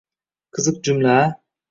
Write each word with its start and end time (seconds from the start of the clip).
Qiziq 0.53 0.79
jumla 0.87 1.13
a? 1.25 1.27